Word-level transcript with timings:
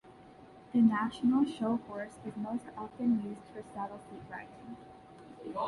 The 0.73 0.81
National 0.81 1.45
Show 1.45 1.77
Horse 1.87 2.17
is 2.25 2.35
most 2.35 2.63
often 2.75 3.21
used 3.23 3.45
for 3.53 3.63
saddle 3.71 3.99
seat 4.09 4.23
riding. 4.31 4.75